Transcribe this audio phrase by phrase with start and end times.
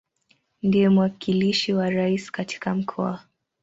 [0.63, 3.19] Ndiye mwakilishi wa Rais katika Mkoa.